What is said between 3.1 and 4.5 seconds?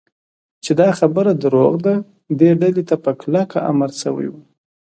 کلکه امر شوی و.